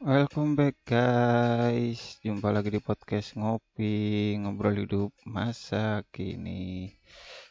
Welcome 0.00 0.56
back 0.56 0.80
guys, 0.88 2.16
jumpa 2.24 2.48
lagi 2.48 2.72
di 2.72 2.80
podcast 2.80 3.36
ngopi, 3.36 4.32
ngobrol 4.40 4.72
hidup 4.80 5.12
masa 5.28 6.08
kini. 6.08 6.88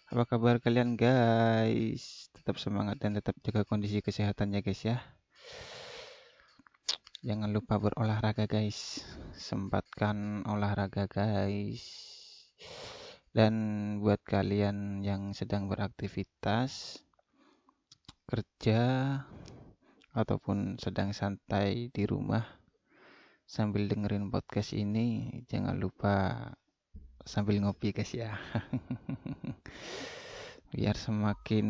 Apa 0.10 0.26
kabar 0.26 0.58
kalian 0.58 0.98
guys? 0.98 2.34
Tetap 2.34 2.58
semangat 2.58 2.98
dan 3.06 3.14
tetap 3.14 3.38
jaga 3.46 3.62
kondisi 3.70 4.02
kesehatannya 4.02 4.66
guys 4.66 4.82
ya. 4.82 4.98
Jangan 7.22 7.54
lupa 7.54 7.78
berolahraga 7.78 8.50
guys, 8.50 9.06
sempatkan 9.38 10.42
olahraga 10.50 11.06
guys. 11.06 11.86
Dan 13.30 13.54
buat 14.02 14.26
kalian 14.26 15.06
yang 15.06 15.38
sedang 15.38 15.70
beraktivitas, 15.70 16.98
kerja, 18.26 18.82
ataupun 20.14 20.82
sedang 20.82 21.14
santai 21.14 21.94
di 21.94 22.04
rumah 22.10 22.42
sambil 23.50 23.90
dengerin 23.90 24.30
podcast 24.30 24.78
ini 24.78 25.42
jangan 25.50 25.78
lupa 25.78 26.50
sambil 27.26 27.62
ngopi 27.62 27.94
guys 27.94 28.14
ya 28.14 28.38
biar 30.70 30.94
semakin 30.94 31.68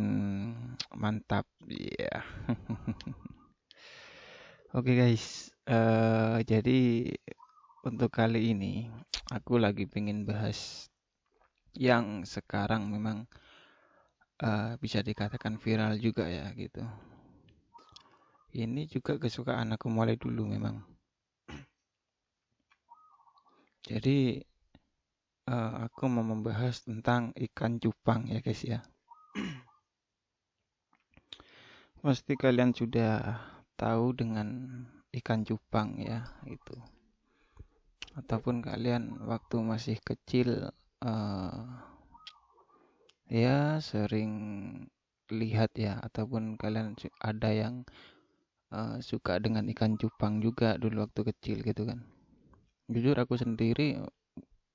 mantap 0.95 1.47
ya 1.67 2.11
yeah. 2.11 2.23
oke 4.75 4.83
okay 4.83 4.95
guys 4.99 5.55
uh, 5.71 6.43
jadi 6.43 7.11
untuk 7.87 8.11
kali 8.11 8.51
ini 8.51 8.91
aku 9.31 9.55
lagi 9.55 9.87
pengen 9.87 10.27
bahas 10.27 10.91
yang 11.71 12.27
sekarang 12.27 12.91
memang 12.91 13.23
uh, 14.43 14.75
bisa 14.83 14.99
dikatakan 14.99 15.55
viral 15.59 15.95
juga 15.95 16.27
ya 16.27 16.51
gitu 16.59 16.83
ini 18.57 18.89
juga 18.89 19.21
kesukaan 19.21 19.75
aku 19.77 19.93
mulai 19.93 20.17
dulu 20.17 20.49
memang. 20.49 20.81
Jadi 23.85 24.41
uh, 25.49 25.89
aku 25.89 26.05
mau 26.09 26.25
membahas 26.25 26.85
tentang 26.85 27.33
ikan 27.33 27.77
cupang 27.77 28.29
ya 28.29 28.41
guys 28.41 28.61
ya. 28.65 28.81
Pasti 32.05 32.33
kalian 32.37 32.73
sudah 32.73 33.37
tahu 33.77 34.13
dengan 34.17 34.47
ikan 35.13 35.45
cupang 35.45 36.01
ya 36.01 36.25
itu. 36.45 36.77
Ataupun 38.17 38.65
kalian 38.65 39.25
waktu 39.25 39.61
masih 39.61 39.97
kecil 40.01 40.73
uh, 41.05 41.65
ya 43.29 43.77
sering 43.77 44.33
lihat 45.29 45.77
ya 45.77 46.01
ataupun 46.01 46.57
kalian 46.57 46.97
ada 47.21 47.53
yang 47.53 47.85
uh, 48.73 48.97
suka 49.01 49.37
dengan 49.41 49.65
ikan 49.73 49.97
cupang 49.97 50.41
juga 50.41 50.77
dulu 50.77 51.05
waktu 51.05 51.21
kecil 51.33 51.61
gitu 51.65 51.85
kan. 51.85 52.05
Jujur 52.89 53.17
aku 53.17 53.37
sendiri 53.37 54.01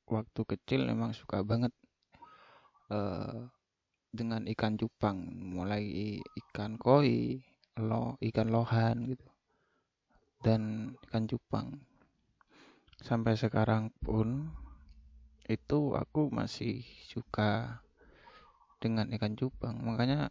waktu 0.06 0.40
kecil 0.46 0.86
memang 0.86 1.16
suka 1.16 1.42
banget 1.42 1.74
uh, 2.90 3.50
dengan 4.14 4.46
ikan 4.54 4.78
cupang. 4.78 5.18
Mulai 5.54 6.18
ikan 6.22 6.78
koi 6.78 7.42
lo 7.74 8.14
ikan 8.22 8.54
lohan 8.54 9.10
gitu 9.10 9.26
dan 10.44 10.92
ikan 11.08 11.24
cupang. 11.26 11.82
Sampai 13.00 13.34
sekarang 13.34 13.90
pun 14.04 14.54
itu 15.44 15.92
aku 15.92 16.32
masih 16.32 16.84
suka 17.08 17.82
dengan 18.78 19.08
ikan 19.16 19.34
cupang. 19.34 19.80
Makanya 19.80 20.28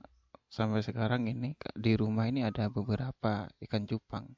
sampai 0.53 0.85
sekarang 0.85 1.25
ini 1.25 1.57
di 1.73 1.97
rumah 1.97 2.29
ini 2.29 2.45
ada 2.45 2.69
beberapa 2.69 3.49
ikan 3.65 3.89
cupang. 3.89 4.29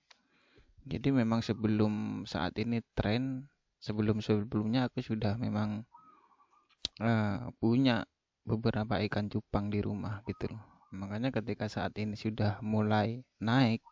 Jadi 0.87 1.11
memang 1.11 1.43
sebelum 1.43 2.23
saat 2.23 2.55
ini 2.55 2.79
tren, 2.95 3.51
sebelum 3.83 4.23
sebelumnya 4.23 4.87
aku 4.87 5.03
sudah 5.03 5.35
memang 5.35 5.83
uh, 7.03 7.51
punya 7.59 8.07
beberapa 8.47 9.03
ikan 9.03 9.27
cupang 9.27 9.67
di 9.67 9.83
rumah 9.83 10.23
gitu 10.23 10.55
loh. 10.55 10.63
Makanya 10.95 11.35
ketika 11.35 11.67
saat 11.67 11.91
ini 11.99 12.15
sudah 12.15 12.63
mulai 12.63 13.19
naik, 13.43 13.83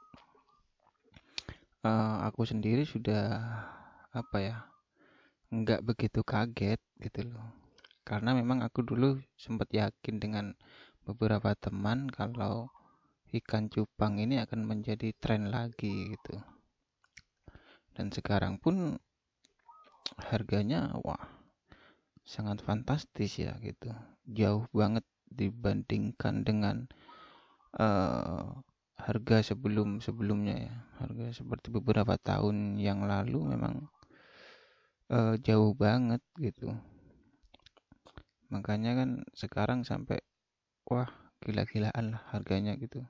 uh, 1.84 2.24
aku 2.24 2.48
sendiri 2.48 2.88
sudah 2.88 3.36
apa 4.16 4.38
ya, 4.40 4.58
nggak 5.52 5.84
begitu 5.84 6.24
kaget 6.24 6.80
gitu 7.04 7.36
loh. 7.36 7.52
Karena 8.08 8.32
memang 8.32 8.64
aku 8.64 8.80
dulu 8.80 9.20
sempat 9.36 9.68
yakin 9.76 10.24
dengan 10.24 10.56
beberapa 11.04 11.52
teman 11.56 12.08
kalau 12.08 12.72
ikan 13.34 13.68
cupang 13.68 14.22
ini 14.22 14.40
akan 14.40 14.64
menjadi 14.64 15.12
tren 15.18 15.50
lagi 15.50 16.14
gitu. 16.14 16.38
Dan 17.94 18.10
sekarang 18.10 18.58
pun 18.58 18.98
harganya 20.30 20.94
wah 21.02 21.22
sangat 22.24 22.64
fantastis 22.64 23.38
ya 23.42 23.58
gitu. 23.60 23.92
Jauh 24.30 24.66
banget 24.72 25.06
dibandingkan 25.28 26.46
dengan 26.46 26.88
uh, 27.78 28.64
harga 28.98 29.54
sebelum 29.54 30.00
sebelumnya 30.00 30.56
ya. 30.70 30.76
Harga 31.04 31.34
seperti 31.34 31.74
beberapa 31.74 32.16
tahun 32.22 32.80
yang 32.80 33.04
lalu 33.04 33.58
memang 33.58 33.90
uh, 35.12 35.36
jauh 35.42 35.74
banget 35.74 36.22
gitu. 36.38 36.72
Makanya 38.54 38.94
kan 38.94 39.10
sekarang 39.34 39.82
sampai 39.82 40.22
wah 40.88 41.10
gila-gilaan 41.44 42.16
lah 42.16 42.24
harganya 42.32 42.76
gitu. 42.80 43.04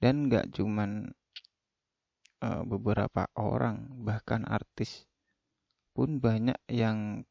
Dan 0.00 0.28
nggak 0.28 0.52
cuman 0.56 1.12
uh, 2.44 2.62
beberapa 2.64 3.28
orang 3.36 4.04
bahkan 4.04 4.44
artis 4.44 5.08
pun 5.94 6.18
banyak 6.18 6.58
yang 6.68 7.22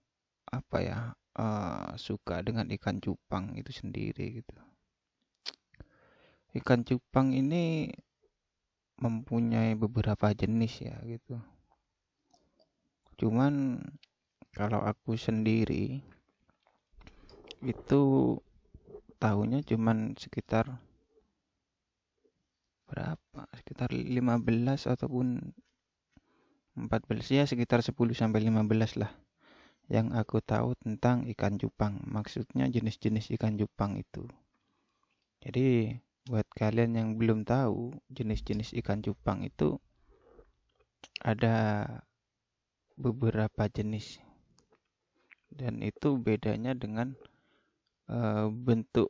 apa 0.49 0.77
ya 0.79 0.99
uh, 1.37 1.93
suka 1.97 2.41
dengan 2.45 2.69
ikan 2.73 3.01
cupang 3.01 3.53
itu 3.57 3.73
sendiri 3.73 4.41
gitu. 4.41 4.55
Ikan 6.53 6.85
cupang 6.85 7.33
ini 7.33 7.89
mempunyai 9.01 9.73
beberapa 9.73 10.29
jenis 10.31 10.85
ya 10.85 10.95
gitu. 11.03 11.41
Cuman 13.17 13.81
kalau 14.53 14.85
aku 14.85 15.17
sendiri 15.17 16.05
itu 17.65 18.01
tahunnya 19.23 19.63
cuman 19.63 20.19
sekitar 20.19 20.67
berapa? 22.91 23.47
Sekitar 23.55 23.95
15 23.95 24.19
ataupun 24.91 25.39
14 26.75 27.31
ya 27.31 27.47
sekitar 27.47 27.79
10 27.79 27.95
sampai 28.11 28.43
15 28.43 28.99
lah 28.99 29.15
yang 29.87 30.11
aku 30.11 30.43
tahu 30.43 30.75
tentang 30.75 31.23
ikan 31.31 31.55
cupang. 31.55 32.03
Maksudnya 32.03 32.67
jenis-jenis 32.67 33.31
ikan 33.39 33.55
cupang 33.55 33.95
itu. 33.95 34.27
Jadi 35.39 35.95
buat 36.27 36.47
kalian 36.55 36.95
yang 36.95 37.09
belum 37.15 37.47
tahu 37.47 37.95
jenis-jenis 38.11 38.75
ikan 38.83 38.99
cupang 39.03 39.43
itu 39.47 39.79
ada 41.23 41.87
beberapa 42.99 43.67
jenis. 43.71 44.19
Dan 45.53 45.79
itu 45.85 46.17
bedanya 46.17 46.73
dengan 46.73 47.15
uh, 48.13 48.47
bentuk 48.53 49.09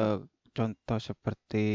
uh, 0.00 0.24
contoh 0.56 0.98
seperti 0.98 1.66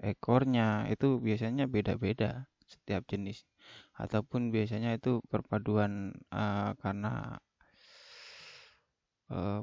ekornya 0.00 0.84
itu 0.92 1.16
biasanya 1.16 1.64
beda-beda 1.64 2.44
setiap 2.68 3.08
jenis. 3.08 3.48
Ataupun 3.96 4.52
biasanya 4.52 4.96
itu 4.96 5.24
perpaduan 5.32 6.12
uh, 6.30 6.76
karena 6.78 7.40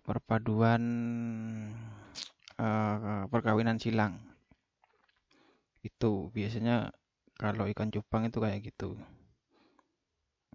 perpaduan 0.08 0.80
perkawinan 3.28 3.76
silang. 3.84 4.16
Itu 5.84 6.32
biasanya 6.32 6.96
kalau 7.36 7.68
ikan 7.76 7.92
cupang 7.92 8.32
itu 8.32 8.40
kayak 8.40 8.64
gitu. 8.64 8.96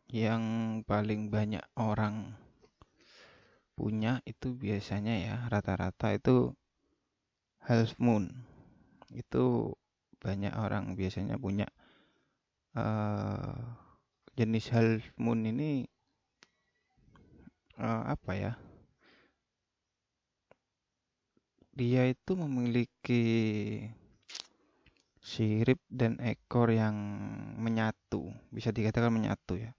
Yang 0.08 0.44
paling 0.88 1.28
banyak 1.28 1.60
orang 1.76 2.40
punya 3.72 4.20
itu 4.28 4.52
biasanya 4.52 5.14
ya 5.16 5.36
rata-rata 5.48 6.12
itu 6.12 6.52
half 7.64 7.96
moon. 7.98 8.28
Itu 9.12 9.74
banyak 10.22 10.54
orang 10.54 10.94
biasanya 10.98 11.36
punya. 11.38 11.66
Uh, 12.72 13.52
jenis 14.32 14.72
half 14.72 15.04
moon 15.20 15.44
ini 15.44 15.84
uh, 17.76 18.02
apa 18.08 18.32
ya? 18.32 18.52
Dia 21.72 22.04
itu 22.08 22.36
memiliki 22.36 23.24
sirip 25.22 25.80
dan 25.88 26.20
ekor 26.20 26.68
yang 26.68 26.92
menyatu 27.56 28.34
bisa 28.52 28.74
dikatakan 28.74 29.12
menyatu 29.12 29.56
ya. 29.56 29.72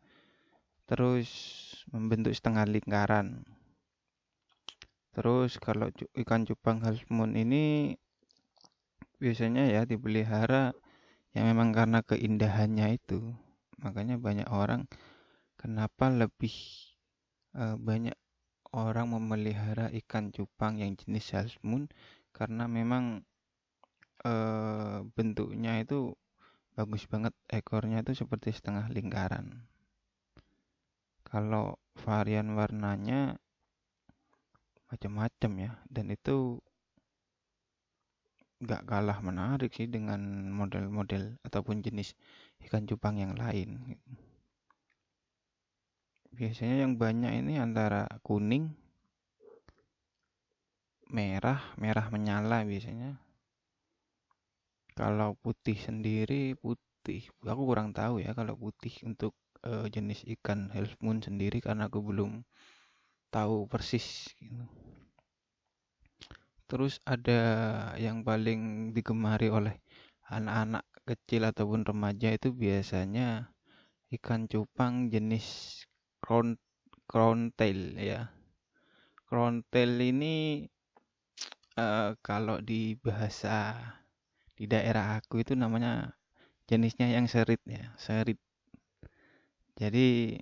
Terus 0.89 1.29
membentuk 1.93 2.33
setengah 2.33 2.65
lingkaran 2.65 3.45
Terus 5.13 5.61
kalau 5.61 5.93
ikan 6.17 6.41
cupang 6.43 6.81
half 6.81 7.05
moon 7.13 7.37
ini 7.37 7.93
biasanya 9.21 9.69
ya 9.69 9.81
dipelihara 9.85 10.73
ya 11.31 11.41
memang 11.45 11.69
karena 11.69 12.01
keindahannya 12.01 12.97
itu. 12.97 13.21
Makanya 13.81 14.17
banyak 14.17 14.49
orang 14.49 14.89
kenapa 15.53 16.09
lebih 16.09 16.53
uh, 17.53 17.77
banyak 17.77 18.17
orang 18.73 19.13
memelihara 19.13 19.93
ikan 20.03 20.33
cupang 20.33 20.81
yang 20.81 20.97
jenis 20.97 21.29
salmon 21.29 21.85
karena 22.33 22.65
memang 22.65 23.21
uh, 24.25 25.05
bentuknya 25.13 25.77
itu 25.77 26.17
bagus 26.73 27.05
banget 27.05 27.37
ekornya 27.53 28.01
itu 28.01 28.17
seperti 28.17 28.49
setengah 28.49 28.89
lingkaran. 28.89 29.69
Kalau 31.21 31.77
varian 32.01 32.57
warnanya 32.57 33.37
macam-macam 34.93 35.51
ya. 35.57 35.71
Dan 35.89 36.13
itu 36.13 36.61
nggak 38.63 38.87
kalah 38.87 39.19
menarik 39.19 39.75
sih 39.75 39.91
dengan 39.91 40.21
model-model 40.53 41.35
ataupun 41.43 41.83
jenis 41.83 42.15
ikan 42.69 42.87
cupang 42.87 43.19
yang 43.19 43.35
lain. 43.35 43.99
Biasanya 46.33 46.87
yang 46.87 46.95
banyak 46.95 47.43
ini 47.43 47.59
antara 47.59 48.07
kuning 48.23 48.73
merah 51.13 51.61
merah 51.77 52.07
menyala 52.09 52.65
biasanya. 52.65 53.19
Kalau 54.95 55.35
putih 55.37 55.77
sendiri 55.77 56.55
putih. 56.57 57.27
Aku 57.43 57.67
kurang 57.67 57.91
tahu 57.91 58.23
ya 58.23 58.31
kalau 58.33 58.55
putih 58.55 58.95
untuk 59.03 59.35
uh, 59.67 59.85
jenis 59.91 60.23
ikan 60.39 60.71
half 60.71 60.95
moon 61.03 61.19
sendiri 61.19 61.59
karena 61.59 61.91
aku 61.91 61.99
belum 62.01 62.41
tahu 63.33 63.65
persis 63.65 64.29
gitu. 64.37 64.63
terus 66.69 67.01
ada 67.01 67.41
yang 67.97 68.21
paling 68.21 68.93
digemari 68.93 69.49
oleh 69.49 69.81
anak-anak 70.29 70.85
kecil 71.03 71.49
ataupun 71.49 71.81
remaja 71.83 72.29
itu 72.29 72.53
biasanya 72.53 73.49
ikan 74.13 74.45
cupang 74.45 75.09
jenis 75.09 75.81
crown 76.21 76.61
crown 77.09 77.49
tail 77.57 77.97
ya 77.97 78.29
crown 79.25 79.65
tail 79.73 79.97
ini 79.97 80.69
uh, 81.81 82.13
kalau 82.27 82.61
di 82.61 82.93
bahasa 83.01 83.73
di 84.53 84.69
daerah 84.69 85.17
aku 85.17 85.41
itu 85.41 85.57
namanya 85.57 86.13
jenisnya 86.69 87.09
yang 87.09 87.25
serit 87.25 87.59
ya 87.65 87.91
serit 87.97 88.37
jadi 89.75 90.39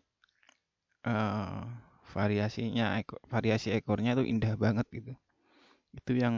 uh, 1.07 1.63
variasinya 2.11 2.99
variasi 3.31 3.71
ekornya 3.71 4.13
tuh 4.19 4.27
indah 4.27 4.53
banget 4.59 4.87
gitu. 4.91 5.13
Itu 5.95 6.15
yang 6.15 6.35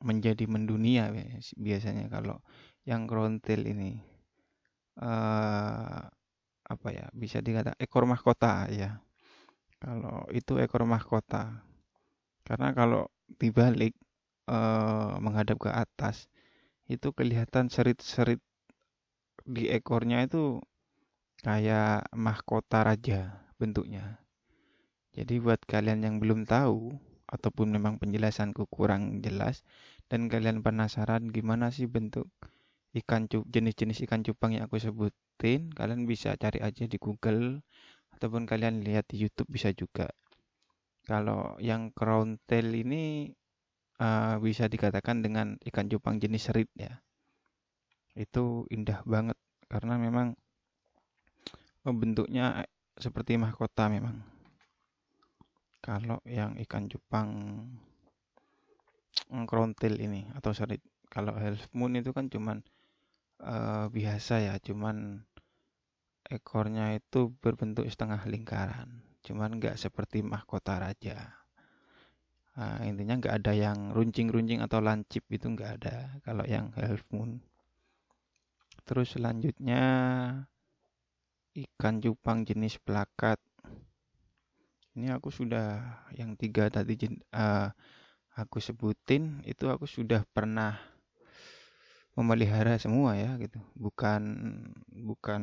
menjadi 0.00 0.44
mendunia 0.48 1.12
biasanya 1.56 2.08
kalau 2.08 2.40
yang 2.88 3.04
krontil 3.04 3.64
ini. 3.68 4.00
Uh, 5.00 6.04
apa 6.70 6.88
ya 6.94 7.10
bisa 7.10 7.42
dikata 7.42 7.74
ekor 7.82 8.06
mahkota 8.06 8.70
ya. 8.70 9.02
Kalau 9.82 10.28
itu 10.30 10.60
ekor 10.62 10.86
mahkota. 10.86 11.66
Karena 12.46 12.70
kalau 12.76 13.10
dibalik 13.40 13.96
uh, 14.46 15.18
menghadap 15.18 15.58
ke 15.58 15.70
atas 15.72 16.30
itu 16.86 17.10
kelihatan 17.14 17.70
serit-serit 17.70 18.42
di 19.46 19.66
ekornya 19.70 20.26
itu 20.26 20.62
kayak 21.42 22.06
mahkota 22.14 22.86
raja 22.86 23.40
bentuknya. 23.56 24.19
Jadi 25.10 25.42
buat 25.42 25.58
kalian 25.66 26.06
yang 26.06 26.16
belum 26.22 26.46
tahu 26.46 26.94
ataupun 27.30 27.70
memang 27.74 27.98
penjelasanku 27.98 28.66
kurang 28.70 29.22
jelas 29.22 29.62
dan 30.10 30.26
kalian 30.26 30.62
penasaran 30.62 31.30
gimana 31.30 31.70
sih 31.70 31.86
bentuk 31.86 32.26
ikan 32.90 33.30
cup 33.30 33.46
jenis-jenis 33.46 34.02
ikan 34.06 34.26
cupang 34.26 34.58
yang 34.58 34.66
aku 34.66 34.82
sebutin, 34.82 35.70
kalian 35.70 36.10
bisa 36.10 36.34
cari 36.34 36.58
aja 36.58 36.90
di 36.90 36.98
Google 36.98 37.62
ataupun 38.18 38.50
kalian 38.50 38.82
lihat 38.82 39.06
di 39.10 39.22
YouTube 39.22 39.46
bisa 39.50 39.70
juga. 39.70 40.10
Kalau 41.06 41.54
yang 41.62 41.94
crown 41.94 42.42
tail 42.50 42.70
ini 42.74 43.30
uh, 44.02 44.38
bisa 44.42 44.66
dikatakan 44.66 45.22
dengan 45.22 45.54
ikan 45.70 45.86
cupang 45.86 46.18
jenis 46.18 46.50
serit 46.50 46.70
ya. 46.74 46.98
Itu 48.18 48.66
indah 48.74 49.06
banget 49.06 49.38
karena 49.70 49.94
memang 49.94 50.34
oh, 51.86 51.94
bentuknya 51.94 52.66
seperti 52.98 53.38
mahkota 53.38 53.86
memang. 53.86 54.39
Kalau 55.80 56.20
yang 56.28 56.60
ikan 56.60 56.86
cupang 56.92 57.30
krontil 59.48 59.96
ini 59.96 60.28
atau 60.36 60.52
serit, 60.52 60.84
kalau 61.08 61.32
half 61.34 61.66
moon 61.72 61.96
itu 61.96 62.12
kan 62.12 62.28
cuman 62.28 62.60
uh, 63.40 63.88
biasa 63.88 64.44
ya, 64.44 64.54
cuman 64.60 65.24
ekornya 66.30 66.94
itu 66.94 67.32
berbentuk 67.42 67.88
setengah 67.88 68.22
lingkaran, 68.28 69.02
cuman 69.26 69.58
nggak 69.58 69.80
seperti 69.80 70.22
mahkota 70.22 70.78
raja. 70.78 71.40
Nah, 72.60 72.84
intinya 72.84 73.16
nggak 73.16 73.34
ada 73.40 73.52
yang 73.56 73.90
runcing-runcing 73.96 74.60
atau 74.60 74.84
lancip 74.84 75.24
itu 75.32 75.48
nggak 75.48 75.70
ada 75.80 76.20
kalau 76.20 76.44
yang 76.44 76.68
half 76.76 77.00
moon. 77.08 77.40
Terus 78.84 79.16
selanjutnya 79.16 79.82
ikan 81.56 81.94
cupang 82.04 82.44
jenis 82.46 82.78
plakat. 82.78 83.40
Ini 84.98 85.14
aku 85.14 85.30
sudah 85.30 85.78
yang 86.18 86.34
tiga 86.34 86.66
tadi 86.66 86.98
uh, 87.30 87.70
aku 88.34 88.58
sebutin 88.58 89.38
itu 89.46 89.70
aku 89.70 89.86
sudah 89.86 90.26
pernah 90.34 90.78
memelihara 92.18 92.74
semua 92.76 93.14
ya 93.14 93.38
gitu. 93.38 93.62
Bukan 93.78 94.22
bukan 94.90 95.42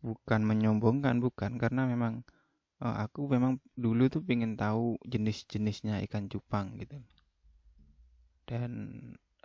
bukan 0.00 0.40
menyombongkan 0.48 1.20
bukan. 1.20 1.60
Karena 1.60 1.84
memang 1.84 2.24
oh, 2.80 2.96
aku 2.96 3.28
memang 3.28 3.60
dulu 3.76 4.08
tuh 4.08 4.24
pengen 4.24 4.56
tahu 4.56 4.96
jenis-jenisnya 5.04 6.00
ikan 6.08 6.32
cupang 6.32 6.80
gitu. 6.80 6.96
Dan 8.48 8.72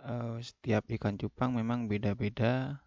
uh, 0.00 0.40
setiap 0.40 0.88
ikan 0.96 1.20
cupang 1.20 1.52
memang 1.52 1.92
beda-beda 1.92 2.80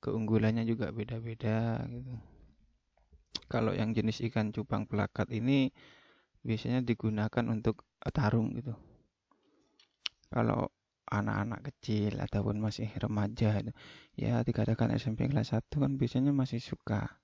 keunggulannya 0.00 0.64
juga 0.64 0.88
beda-beda 0.92 1.84
gitu 1.92 2.29
kalau 3.50 3.74
yang 3.74 3.90
jenis 3.90 4.22
ikan 4.30 4.54
cupang 4.54 4.86
pelakat 4.86 5.26
ini 5.34 5.74
biasanya 6.46 6.86
digunakan 6.86 7.44
untuk 7.50 7.84
tarung 8.14 8.54
gitu. 8.54 8.72
Kalau 10.30 10.70
anak-anak 11.10 11.74
kecil 11.74 12.22
ataupun 12.22 12.62
masih 12.62 12.86
remaja 12.94 13.58
ya 14.14 14.46
dikatakan 14.46 14.94
SMP 14.94 15.26
kelas 15.26 15.50
1 15.58 15.66
kan 15.66 15.98
biasanya 15.98 16.30
masih 16.30 16.62
suka 16.62 17.18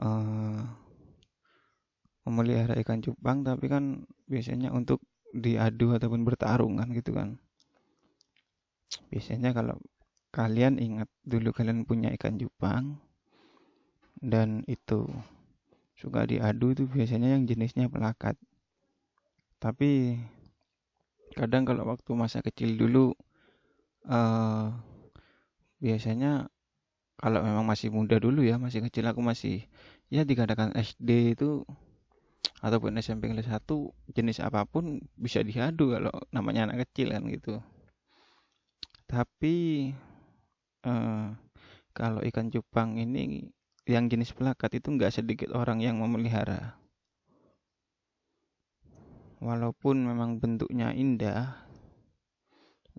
uh, 0.00 0.64
memelihara 2.24 2.80
ikan 2.80 3.04
cupang 3.04 3.44
tapi 3.44 3.68
kan 3.68 4.08
biasanya 4.24 4.72
untuk 4.72 5.04
diadu 5.36 5.92
ataupun 5.92 6.24
bertarung 6.24 6.80
kan 6.80 6.88
gitu 6.96 7.12
kan. 7.12 7.36
Biasanya 9.12 9.52
kalau 9.52 9.76
kalian 10.32 10.80
ingat 10.80 11.12
dulu 11.28 11.52
kalian 11.52 11.84
punya 11.84 12.08
ikan 12.16 12.40
cupang 12.40 12.96
dan 14.18 14.62
itu 14.70 15.06
suka 15.98 16.26
diadu 16.26 16.74
itu 16.74 16.86
biasanya 16.86 17.34
yang 17.34 17.46
jenisnya 17.46 17.90
pelakat. 17.90 18.38
Tapi 19.58 20.14
kadang 21.34 21.66
kalau 21.66 21.86
waktu 21.90 22.10
masa 22.14 22.38
kecil 22.42 22.78
dulu 22.78 23.14
uh, 24.06 24.70
biasanya 25.82 26.46
kalau 27.18 27.42
memang 27.42 27.66
masih 27.66 27.90
muda 27.90 28.22
dulu 28.22 28.46
ya 28.46 28.62
masih 28.62 28.82
kecil 28.86 29.10
aku 29.10 29.18
masih 29.18 29.66
ya 30.06 30.22
dikatakan 30.22 30.70
SD 30.78 31.34
itu 31.34 31.66
ataupun 32.62 32.94
SMP 32.98 33.30
kelas 33.30 33.50
1 33.50 33.66
jenis 34.14 34.38
apa 34.42 34.66
pun 34.66 35.02
bisa 35.14 35.42
diadu 35.42 35.94
kalau 35.94 36.14
namanya 36.30 36.70
anak 36.70 36.86
kecil 36.86 37.10
kan 37.10 37.26
gitu. 37.26 37.58
Tapi 39.10 39.90
eh, 40.86 41.26
kalau 41.94 42.20
ikan 42.22 42.50
cupang 42.50 42.98
ini 42.98 43.50
yang 43.88 44.12
jenis 44.12 44.36
pelakat 44.36 44.76
itu 44.76 44.92
nggak 44.92 45.12
sedikit 45.12 45.48
orang 45.56 45.80
yang 45.80 45.96
memelihara. 45.96 46.76
Walaupun 49.40 50.04
memang 50.04 50.36
bentuknya 50.36 50.92
indah 50.92 51.56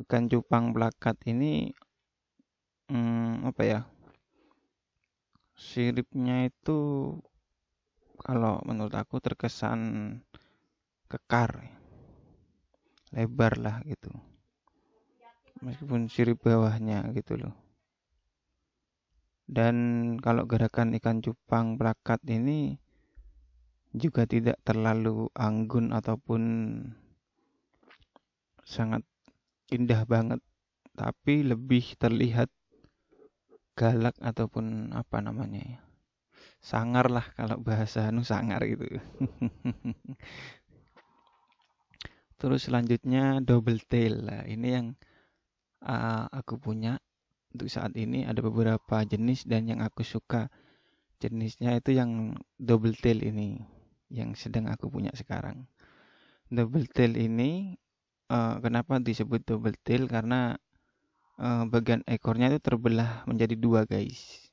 ikan 0.02 0.32
cupang 0.32 0.72
pelakat 0.72 1.20
ini 1.28 1.76
hmm, 2.90 3.46
apa 3.46 3.62
ya 3.68 3.80
siripnya 5.60 6.48
itu 6.48 6.80
kalau 8.24 8.64
menurut 8.64 8.96
aku 8.96 9.20
terkesan 9.20 9.80
kekar 11.12 11.70
lebar 13.14 13.60
lah 13.60 13.78
gitu. 13.86 14.10
Meskipun 15.60 16.08
sirip 16.08 16.40
bawahnya 16.40 17.04
gitu 17.12 17.36
loh 17.36 17.69
dan 19.50 19.76
kalau 20.22 20.46
gerakan 20.46 20.94
ikan 21.02 21.26
cupang 21.26 21.82
plakat 21.82 22.22
ini 22.30 22.78
juga 23.98 24.30
tidak 24.30 24.62
terlalu 24.62 25.34
anggun 25.34 25.90
ataupun 25.90 26.44
sangat 28.62 29.02
indah 29.74 30.06
banget 30.06 30.38
tapi 30.94 31.42
lebih 31.42 31.98
terlihat 31.98 32.54
galak 33.74 34.14
ataupun 34.22 34.94
apa 34.94 35.18
namanya 35.26 35.66
ya 35.66 35.80
sangar 36.60 37.08
lah 37.08 37.24
kalau 37.34 37.58
bahasa 37.60 38.12
nu 38.12 38.24
sangar 38.28 38.60
gitu. 38.68 38.84
Terus 42.40 42.68
selanjutnya 42.68 43.44
double 43.44 43.84
tail. 43.88 44.24
Lah 44.24 44.44
ini 44.48 44.68
yang 44.72 44.88
uh, 45.84 46.28
aku 46.32 46.60
punya 46.60 47.00
untuk 47.50 47.70
saat 47.70 47.98
ini 47.98 48.30
ada 48.30 48.46
beberapa 48.46 49.02
jenis 49.02 49.50
dan 49.50 49.66
yang 49.66 49.82
aku 49.82 50.06
suka. 50.06 50.50
Jenisnya 51.20 51.76
itu 51.76 51.92
yang 51.92 52.40
double 52.56 52.96
tail 52.96 53.20
ini 53.20 53.60
yang 54.08 54.38
sedang 54.40 54.72
aku 54.72 54.88
punya 54.88 55.12
sekarang. 55.12 55.68
Double 56.48 56.88
tail 56.88 57.18
ini 57.20 57.76
uh, 58.32 58.62
kenapa 58.64 59.02
disebut 59.04 59.44
double 59.44 59.76
tail? 59.84 60.08
Karena 60.08 60.56
uh, 61.42 61.68
bagian 61.68 62.06
ekornya 62.08 62.54
itu 62.56 62.60
terbelah 62.64 63.28
menjadi 63.28 63.60
dua 63.60 63.84
guys. 63.84 64.48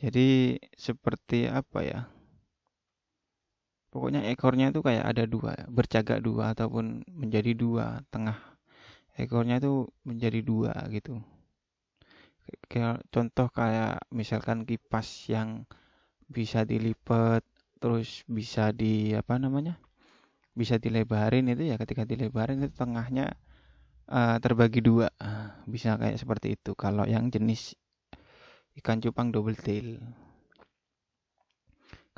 Jadi 0.00 0.56
seperti 0.72 1.50
apa 1.52 1.80
ya? 1.84 2.00
Pokoknya 3.90 4.24
ekornya 4.30 4.70
itu 4.72 4.80
kayak 4.80 5.04
ada 5.04 5.26
dua 5.26 5.66
bercagak 5.66 6.22
dua 6.22 6.54
ataupun 6.54 7.04
menjadi 7.10 7.52
dua 7.58 8.00
tengah 8.08 8.38
ekornya 9.18 9.60
itu 9.60 9.90
menjadi 10.06 10.40
dua 10.40 10.72
gitu 10.94 11.20
contoh 13.10 13.48
kayak 13.50 14.04
misalkan 14.14 14.64
kipas 14.68 15.26
yang 15.30 15.66
bisa 16.30 16.62
dilipat 16.62 17.42
terus 17.80 18.22
bisa 18.28 18.70
di 18.70 19.16
apa 19.16 19.40
namanya 19.40 19.80
bisa 20.52 20.76
dilebarin 20.76 21.48
itu 21.48 21.72
ya 21.72 21.80
ketika 21.80 22.04
dilebarin 22.04 22.62
itu 22.62 22.74
tengahnya 22.74 23.34
uh, 24.10 24.36
terbagi 24.42 24.82
dua. 24.82 25.08
Bisa 25.64 25.96
kayak 25.96 26.18
seperti 26.18 26.58
itu. 26.58 26.74
Kalau 26.74 27.06
yang 27.06 27.30
jenis 27.30 27.78
ikan 28.82 28.98
cupang 28.98 29.30
double 29.30 29.56
tail. 29.56 30.02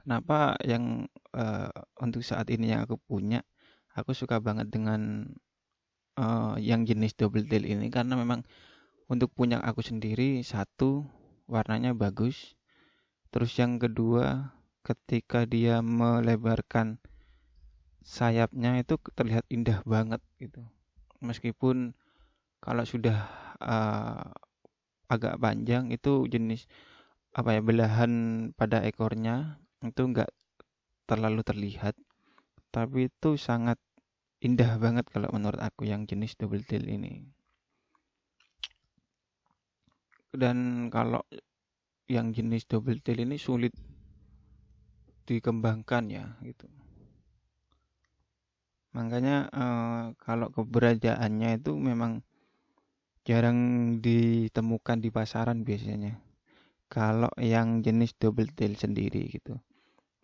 Kenapa 0.00 0.58
yang 0.66 1.06
uh, 1.36 1.70
untuk 2.02 2.26
saat 2.26 2.50
ini 2.50 2.74
yang 2.74 2.82
aku 2.82 2.98
punya 2.98 3.46
aku 3.94 4.16
suka 4.16 4.42
banget 4.42 4.66
dengan 4.72 5.30
uh, 6.18 6.58
yang 6.58 6.82
jenis 6.82 7.14
double 7.14 7.46
tail 7.46 7.62
ini. 7.68 7.92
Karena 7.92 8.18
memang 8.18 8.42
untuk 9.12 9.28
punya 9.36 9.60
aku 9.60 9.84
sendiri 9.84 10.40
satu 10.40 11.04
warnanya 11.44 11.92
bagus. 11.92 12.56
Terus 13.28 13.52
yang 13.60 13.76
kedua 13.76 14.56
ketika 14.80 15.44
dia 15.44 15.84
melebarkan 15.84 16.96
sayapnya 18.00 18.80
itu 18.80 18.96
terlihat 19.12 19.44
indah 19.52 19.84
banget 19.84 20.24
gitu. 20.40 20.64
Meskipun 21.20 21.92
kalau 22.64 22.88
sudah 22.88 23.28
uh, 23.60 24.32
agak 25.12 25.36
panjang 25.36 25.92
itu 25.92 26.24
jenis 26.24 26.64
apa 27.36 27.56
ya 27.56 27.60
belahan 27.60 28.12
pada 28.56 28.80
ekornya 28.80 29.60
itu 29.84 30.08
enggak 30.08 30.32
terlalu 31.04 31.44
terlihat. 31.44 31.92
Tapi 32.72 33.12
itu 33.12 33.36
sangat 33.36 33.76
indah 34.40 34.80
banget 34.80 35.04
kalau 35.12 35.28
menurut 35.36 35.60
aku 35.60 35.84
yang 35.84 36.08
jenis 36.08 36.32
double 36.40 36.64
tail 36.64 36.88
ini 36.88 37.28
dan 40.32 40.88
kalau 40.88 41.20
yang 42.08 42.32
jenis 42.32 42.64
double 42.68 42.98
tail 43.04 43.20
ini 43.24 43.36
sulit 43.36 43.72
dikembangkan 45.28 46.04
ya 46.08 46.24
gitu. 46.42 46.66
Makanya 48.92 49.48
eh, 49.48 50.04
kalau 50.20 50.52
keberadaannya 50.52 51.62
itu 51.62 51.72
memang 51.76 52.20
jarang 53.24 53.58
ditemukan 54.02 54.98
di 55.00 55.08
pasaran 55.08 55.64
biasanya. 55.64 56.20
Kalau 56.92 57.32
yang 57.40 57.80
jenis 57.80 58.12
double 58.20 58.52
tail 58.52 58.76
sendiri 58.76 59.32
gitu. 59.32 59.56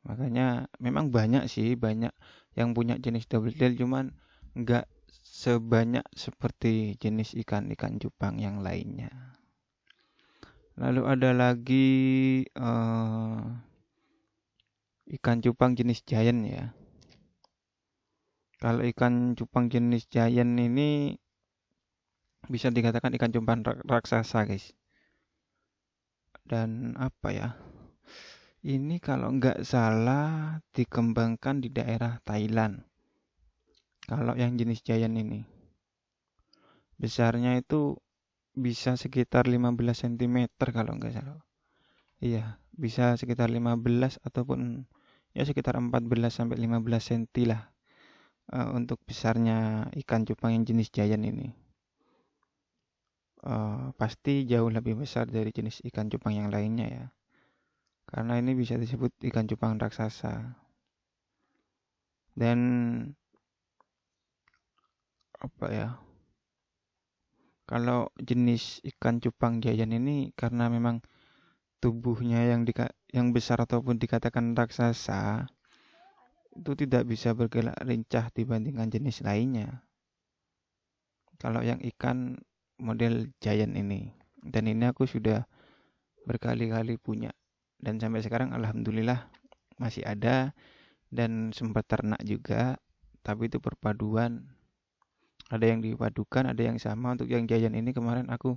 Makanya 0.04 0.68
memang 0.80 1.08
banyak 1.08 1.48
sih 1.48 1.76
banyak 1.76 2.12
yang 2.52 2.76
punya 2.76 3.00
jenis 3.00 3.24
double 3.30 3.54
tail 3.56 3.72
cuman 3.72 4.12
nggak 4.52 4.84
sebanyak 5.24 6.04
seperti 6.12 6.98
jenis 6.98 7.38
ikan-ikan 7.46 7.96
cupang 8.02 8.40
yang 8.42 8.60
lainnya 8.60 9.37
Lalu 10.78 11.02
ada 11.10 11.30
lagi 11.34 11.88
uh, 12.54 13.42
ikan 15.18 15.42
cupang 15.42 15.74
jenis 15.74 16.06
giant 16.06 16.46
ya. 16.46 16.70
Kalau 18.62 18.86
ikan 18.86 19.34
cupang 19.34 19.66
jenis 19.66 20.06
giant 20.06 20.54
ini 20.54 21.18
bisa 22.46 22.70
dikatakan 22.70 23.10
ikan 23.18 23.34
cupang 23.34 23.66
raksasa 23.66 24.46
guys. 24.46 24.70
Dan 26.46 26.94
apa 26.94 27.28
ya? 27.34 27.48
Ini 28.62 29.02
kalau 29.02 29.34
nggak 29.34 29.66
salah 29.66 30.62
dikembangkan 30.70 31.58
di 31.58 31.74
daerah 31.74 32.22
Thailand. 32.22 32.86
Kalau 34.06 34.38
yang 34.38 34.54
jenis 34.54 34.86
giant 34.86 35.18
ini. 35.18 35.42
Besarnya 37.02 37.58
itu 37.58 37.98
bisa 38.58 38.98
sekitar 38.98 39.46
15 39.46 39.78
cm 40.02 40.36
kalau 40.74 40.98
nggak 40.98 41.14
salah. 41.14 41.40
Iya, 42.18 42.58
bisa 42.74 43.14
sekitar 43.14 43.46
15 43.50 44.18
ataupun 44.26 44.86
ya 45.32 45.46
sekitar 45.46 45.78
14 45.78 46.34
sampai 46.34 46.58
15 46.58 46.82
cm 46.98 47.24
lah 47.46 47.70
uh, 48.52 48.74
untuk 48.74 48.98
besarnya 49.06 49.88
ikan 50.04 50.26
cupang 50.26 50.58
yang 50.58 50.64
jenis 50.66 50.90
giant 50.90 51.24
ini. 51.24 51.54
Uh, 53.38 53.94
pasti 53.94 54.42
jauh 54.50 54.66
lebih 54.66 54.98
besar 54.98 55.30
dari 55.30 55.54
jenis 55.54 55.86
ikan 55.94 56.10
cupang 56.10 56.34
yang 56.34 56.50
lainnya 56.50 56.86
ya. 56.90 57.06
Karena 58.08 58.40
ini 58.40 58.56
bisa 58.58 58.74
disebut 58.74 59.14
ikan 59.30 59.46
cupang 59.46 59.78
raksasa. 59.78 60.58
Dan 62.34 62.58
apa 65.38 65.66
ya? 65.70 66.07
Kalau 67.68 68.08
jenis 68.16 68.80
ikan 68.96 69.20
cupang 69.20 69.60
giant 69.60 69.92
ini 69.92 70.32
karena 70.32 70.72
memang 70.72 71.04
tubuhnya 71.84 72.48
yang 72.48 72.64
dika 72.64 72.88
yang 73.12 73.36
besar 73.36 73.60
ataupun 73.60 74.00
dikatakan 74.00 74.56
raksasa 74.56 75.52
itu 76.56 76.72
tidak 76.74 77.04
bisa 77.04 77.36
bergerak 77.36 77.76
lincah 77.84 78.32
dibandingkan 78.32 78.88
jenis 78.88 79.20
lainnya. 79.20 79.84
Kalau 81.36 81.60
yang 81.60 81.78
ikan 81.94 82.40
model 82.80 83.28
giant 83.38 83.76
ini 83.76 84.16
dan 84.40 84.64
ini 84.64 84.88
aku 84.88 85.04
sudah 85.04 85.44
berkali-kali 86.24 86.96
punya 86.96 87.36
dan 87.78 88.00
sampai 88.00 88.24
sekarang 88.24 88.56
alhamdulillah 88.56 89.28
masih 89.76 90.02
ada 90.08 90.56
dan 91.12 91.52
sempat 91.52 91.84
ternak 91.86 92.18
juga 92.24 92.80
tapi 93.22 93.52
itu 93.52 93.62
perpaduan 93.62 94.57
ada 95.48 95.64
yang 95.64 95.80
dipadukan 95.80 96.44
ada 96.52 96.62
yang 96.62 96.76
sama. 96.76 97.16
Untuk 97.16 97.28
yang 97.32 97.48
jajan 97.48 97.72
ini 97.72 97.90
kemarin 97.96 98.28
aku 98.28 98.56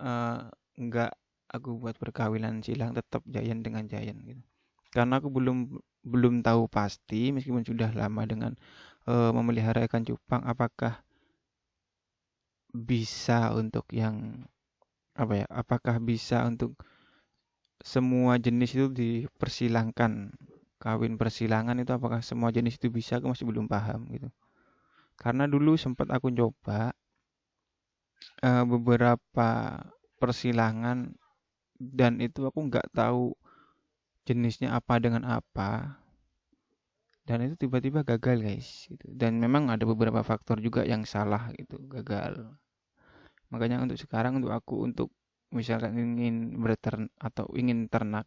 uh, 0.00 0.48
nggak 0.76 1.12
aku 1.52 1.76
buat 1.76 1.96
perkawinan 2.00 2.64
silang 2.64 2.96
tetap 2.96 3.20
jayan 3.28 3.60
dengan 3.60 3.84
jayan 3.84 4.16
gitu. 4.24 4.42
Karena 4.92 5.20
aku 5.20 5.28
belum 5.28 5.80
belum 6.02 6.42
tahu 6.42 6.66
pasti 6.66 7.30
meskipun 7.30 7.62
sudah 7.62 7.92
lama 7.94 8.22
dengan 8.26 8.52
uh, 9.06 9.30
memelihara 9.30 9.84
ikan 9.86 10.02
cupang 10.02 10.42
apakah 10.42 11.04
bisa 12.72 13.52
untuk 13.52 13.84
yang 13.92 14.48
apa 15.12 15.44
ya 15.44 15.46
apakah 15.52 16.00
bisa 16.00 16.40
untuk 16.48 16.72
semua 17.84 18.40
jenis 18.40 18.72
itu 18.76 18.86
dipersilangkan? 18.88 20.32
Kawin 20.82 21.14
persilangan 21.14 21.78
itu 21.78 21.94
apakah 21.94 22.26
semua 22.26 22.50
jenis 22.50 22.74
itu 22.74 22.90
bisa? 22.90 23.22
Aku 23.22 23.30
masih 23.30 23.46
belum 23.46 23.70
paham 23.70 24.02
gitu 24.10 24.34
karena 25.22 25.46
dulu 25.46 25.78
sempat 25.78 26.10
aku 26.10 26.34
coba 26.34 26.90
uh, 28.42 28.64
beberapa 28.66 29.78
persilangan 30.18 31.14
dan 31.78 32.18
itu 32.18 32.42
aku 32.46 32.66
nggak 32.66 32.90
tahu 32.94 33.34
jenisnya 34.26 34.74
apa 34.74 34.98
dengan 34.98 35.26
apa. 35.26 35.98
Dan 37.22 37.46
itu 37.46 37.54
tiba-tiba 37.54 38.02
gagal 38.02 38.42
guys 38.42 38.90
gitu. 38.90 39.06
dan 39.14 39.38
memang 39.38 39.70
ada 39.70 39.86
beberapa 39.86 40.26
faktor 40.26 40.58
juga 40.58 40.82
yang 40.82 41.06
salah 41.06 41.54
gitu 41.54 41.78
gagal. 41.86 42.50
Makanya 43.54 43.78
untuk 43.78 43.94
sekarang 43.94 44.42
untuk 44.42 44.50
aku 44.50 44.82
untuk 44.82 45.08
misalkan 45.54 45.94
ingin 45.94 46.58
berternak 46.58 47.14
atau 47.22 47.46
ingin 47.54 47.86
ternak 47.86 48.26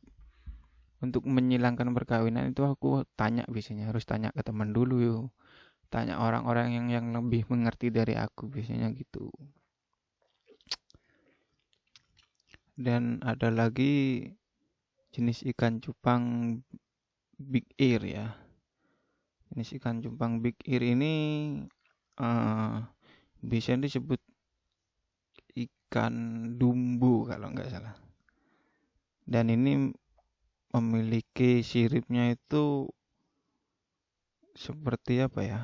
untuk 1.04 1.28
menyilangkan 1.28 1.92
perkawinan 1.92 2.56
itu 2.56 2.64
aku 2.64 3.04
tanya 3.20 3.44
biasanya 3.52 3.92
harus 3.92 4.08
tanya 4.08 4.32
ke 4.32 4.40
teman 4.48 4.72
dulu. 4.72 4.96
yuk 5.04 5.28
tanya 5.96 6.20
orang-orang 6.20 6.76
yang 6.76 6.88
yang 6.92 7.06
lebih 7.16 7.48
mengerti 7.48 7.88
dari 7.88 8.20
aku 8.20 8.52
biasanya 8.52 8.92
gitu. 8.92 9.32
Dan 12.76 13.24
ada 13.24 13.48
lagi 13.48 14.28
jenis 15.16 15.48
ikan 15.56 15.80
cupang 15.80 16.60
big 17.40 17.64
ear 17.80 18.04
ya. 18.04 18.28
Jenis 19.56 19.80
ikan 19.80 20.04
cupang 20.04 20.44
big 20.44 20.60
ear 20.68 20.84
ini 20.84 21.14
uh, 22.20 22.84
bisa 23.40 23.80
disebut 23.80 24.20
ikan 25.56 26.16
dumbu 26.60 27.24
kalau 27.32 27.56
nggak 27.56 27.72
salah. 27.72 27.96
Dan 29.24 29.48
ini 29.48 29.96
memiliki 30.76 31.64
siripnya 31.64 32.36
itu 32.36 32.92
seperti 34.60 35.24
apa 35.24 35.40
ya 35.40 35.62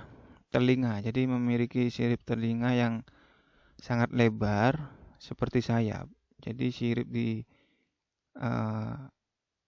telinga. 0.51 0.99
Jadi 0.99 1.25
memiliki 1.25 1.87
sirip 1.87 2.21
telinga 2.27 2.75
yang 2.75 3.07
sangat 3.79 4.11
lebar 4.11 4.91
seperti 5.17 5.63
sayap. 5.63 6.11
Jadi 6.43 6.69
sirip 6.69 7.07
di 7.07 7.41
uh, 8.37 8.95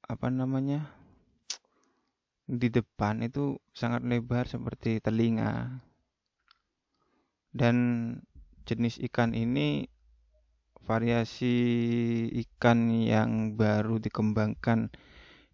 apa 0.03 0.27
namanya 0.27 0.83
di 2.43 2.67
depan 2.67 3.23
itu 3.23 3.55
sangat 3.71 4.03
lebar 4.03 4.45
seperti 4.45 4.99
telinga. 4.99 5.81
Dan 7.53 7.77
jenis 8.67 8.99
ikan 9.07 9.31
ini 9.31 9.87
variasi 10.83 11.55
ikan 12.43 12.91
yang 12.91 13.55
baru 13.55 14.03
dikembangkan 14.03 14.91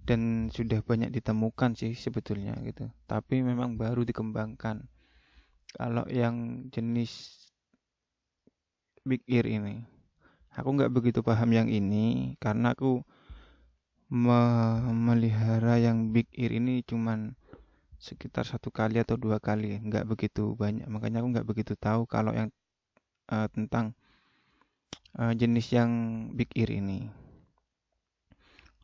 dan 0.07 0.49
sudah 0.49 0.81
banyak 0.81 1.13
ditemukan 1.13 1.77
sih 1.77 1.93
sebetulnya 1.93 2.57
gitu. 2.65 2.89
Tapi 3.05 3.45
memang 3.45 3.77
baru 3.77 4.01
dikembangkan 4.01 4.89
kalau 5.77 6.05
yang 6.09 6.65
jenis 6.73 7.37
big 9.05 9.21
ear 9.29 9.45
ini 9.45 9.85
aku 10.53 10.69
nggak 10.75 10.91
begitu 10.91 11.19
paham 11.21 11.53
yang 11.53 11.69
ini 11.69 12.35
karena 12.41 12.73
aku 12.73 13.05
memelihara 14.09 15.77
yang 15.77 16.09
big 16.09 16.25
ear 16.33 16.49
ini 16.49 16.81
cuman 16.81 17.37
sekitar 17.99 18.47
satu 18.47 18.73
kali 18.73 18.97
atau 19.03 19.19
dua 19.19 19.37
kali 19.37 19.77
nggak 19.83 20.07
begitu 20.09 20.55
banyak. 20.55 20.87
Makanya 20.89 21.21
aku 21.21 21.27
nggak 21.35 21.47
begitu 21.47 21.73
tahu 21.75 22.09
kalau 22.09 22.31
yang 22.33 22.49
uh, 23.29 23.45
tentang 23.51 23.93
uh, 25.19 25.35
jenis 25.35 25.67
yang 25.75 25.91
big 26.33 26.49
ear 26.57 26.71
ini. 26.73 27.11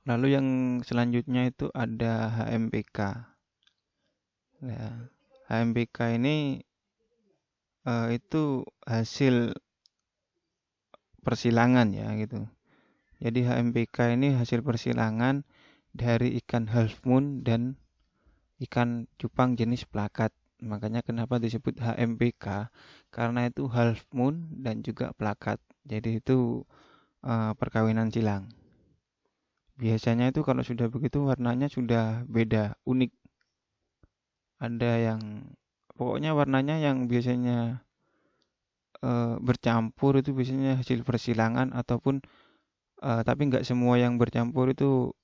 Lalu 0.05 0.37
yang 0.37 0.47
selanjutnya 0.85 1.49
itu 1.49 1.73
ada 1.73 2.29
HMPK 2.29 2.99
ya 4.61 5.09
HMPK 5.49 6.21
ini 6.21 6.61
uh, 7.85 8.11
itu 8.11 8.65
hasil 8.85 9.55
persilangan 11.25 11.89
ya 11.93 12.13
gitu 12.19 12.45
jadi 13.23 13.47
HMPK 13.47 14.19
ini 14.19 14.35
hasil 14.35 14.59
persilangan 14.59 15.47
dari 15.95 16.35
ikan 16.43 16.67
half 16.67 16.99
moon 17.07 17.47
dan 17.47 17.79
ikan 18.59 19.07
cupang 19.15 19.55
jenis 19.55 19.87
plakat. 19.87 20.35
Makanya 20.59 20.99
kenapa 21.03 21.39
disebut 21.39 21.79
HMPK? 21.79 22.71
Karena 23.11 23.47
itu 23.47 23.71
half 23.71 24.03
moon 24.11 24.51
dan 24.59 24.83
juga 24.83 25.15
plakat. 25.15 25.63
Jadi 25.87 26.19
itu 26.19 26.67
uh, 27.23 27.55
perkawinan 27.55 28.11
silang. 28.11 28.51
Biasanya 29.75 30.31
itu 30.31 30.43
kalau 30.43 30.63
sudah 30.63 30.87
begitu 30.87 31.23
warnanya 31.27 31.67
sudah 31.67 32.23
beda, 32.27 32.79
unik. 32.87 33.11
Ada 34.59 34.91
yang 35.11 35.21
pokoknya 35.95 36.35
warnanya 36.35 36.75
yang 36.79 37.07
biasanya 37.07 37.81
uh, 39.01 39.35
bercampur 39.39 40.19
itu 40.19 40.35
biasanya 40.35 40.79
hasil 40.79 41.01
persilangan 41.07 41.71
ataupun 41.71 42.19
uh, 43.03 43.21
tapi 43.23 43.41
nggak 43.49 43.65
semua 43.67 43.99
yang 43.99 44.19
bercampur 44.21 44.71
itu 44.75 45.15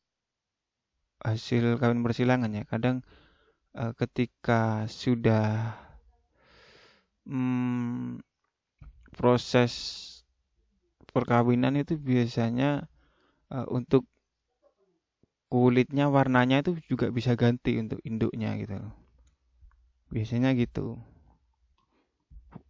hasil 1.21 1.77
kawin 1.77 2.01
persilangan 2.01 2.51
ya. 2.51 2.63
Kadang 2.65 3.05
uh, 3.77 3.93
ketika 3.95 4.89
sudah 4.89 5.75
hmm, 7.27 8.19
proses 9.13 9.73
perkawinan 11.11 11.75
itu 11.75 11.99
biasanya 11.99 12.87
uh, 13.51 13.67
untuk 13.67 14.07
kulitnya 15.51 16.07
warnanya 16.07 16.63
itu 16.63 16.79
juga 16.87 17.11
bisa 17.11 17.35
ganti 17.35 17.75
untuk 17.75 17.99
induknya 18.07 18.55
gitu 18.55 18.79
biasanya 20.11 20.51
gitu. 20.59 20.99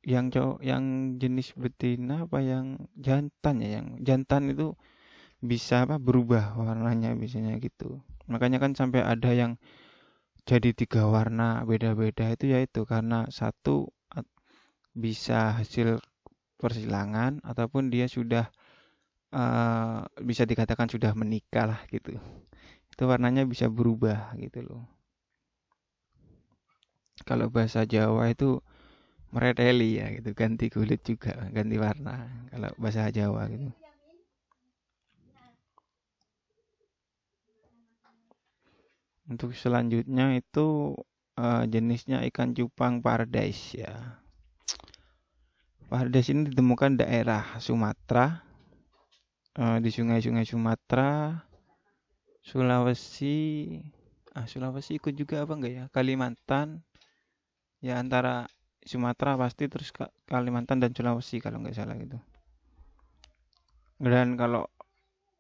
Yang 0.05 0.25
cowok 0.37 0.59
yang 0.61 0.83
jenis 1.17 1.57
betina 1.57 2.29
apa 2.29 2.39
yang 2.41 2.85
jantan 2.93 3.65
ya 3.65 3.81
yang 3.81 3.87
jantan 4.05 4.53
itu 4.53 4.77
bisa 5.41 5.89
apa 5.89 5.97
berubah 5.97 6.53
warnanya 6.53 7.17
biasanya 7.17 7.57
gitu. 7.57 8.05
Makanya 8.29 8.61
kan 8.61 8.77
sampai 8.77 9.01
ada 9.01 9.33
yang 9.33 9.57
jadi 10.45 10.73
tiga 10.77 11.09
warna 11.09 11.65
beda-beda 11.65 12.29
itu 12.33 12.53
ya 12.53 12.61
itu 12.61 12.85
karena 12.85 13.25
satu 13.33 13.89
bisa 14.93 15.57
hasil 15.57 15.97
persilangan 16.61 17.41
ataupun 17.41 17.89
dia 17.89 18.05
sudah 18.05 18.53
uh, 19.33 20.05
bisa 20.21 20.45
dikatakan 20.45 20.93
sudah 20.93 21.17
menikah 21.17 21.65
lah 21.73 21.81
gitu. 21.89 22.21
Itu 22.93 23.09
warnanya 23.09 23.49
bisa 23.49 23.65
berubah 23.65 24.37
gitu 24.37 24.61
loh 24.61 25.00
kalau 27.27 27.47
bahasa 27.53 27.85
Jawa 27.85 28.31
itu 28.33 28.59
mereteli 29.31 30.01
ya 30.03 30.11
gitu 30.11 30.35
ganti 30.35 30.67
kulit 30.67 31.01
juga 31.07 31.33
ganti 31.55 31.79
warna 31.79 32.27
kalau 32.51 32.69
bahasa 32.75 33.07
Jawa 33.13 33.47
gitu 33.47 33.71
Untuk 39.31 39.55
selanjutnya 39.55 40.35
itu 40.35 40.91
uh, 41.39 41.63
jenisnya 41.63 42.19
ikan 42.27 42.51
cupang 42.51 42.99
paradise 42.99 43.79
ya. 43.79 44.19
Paradise 45.87 46.35
ini 46.35 46.51
ditemukan 46.51 46.99
daerah 46.99 47.55
Sumatera, 47.63 48.43
uh, 49.55 49.79
di 49.79 49.87
sungai-sungai 49.87 50.43
Sumatera, 50.43 51.47
Sulawesi, 52.43 53.79
ah 54.35 54.43
Sulawesi 54.43 54.99
ikut 54.99 55.15
juga 55.15 55.47
apa 55.47 55.55
enggak 55.55 55.73
ya? 55.79 55.83
Kalimantan, 55.95 56.83
ya 57.81 57.97
antara 57.97 58.45
Sumatera 58.81 59.37
pasti 59.37 59.69
terus 59.69 59.93
Kalimantan 60.25 60.81
dan 60.81 60.93
Sulawesi 60.93 61.37
kalau 61.37 61.61
nggak 61.61 61.77
salah 61.77 61.93
gitu. 62.01 62.17
Dan 64.01 64.33
kalau 64.33 64.65